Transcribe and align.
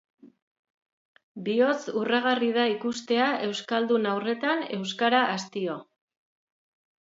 Bihotz-urragarri 1.49 2.49
da 2.55 2.63
ikustea 2.77 3.27
euskaldun 3.49 4.09
haurretan 4.13 4.65
euskara 4.79 5.21
hastio. 5.37 5.79